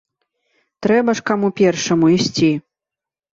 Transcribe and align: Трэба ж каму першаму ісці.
Трэба 0.85 1.11
ж 1.19 1.23
каму 1.31 1.51
першаму 1.61 2.09
ісці. 2.17 2.51